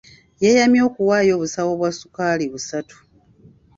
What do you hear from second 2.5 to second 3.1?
busatu.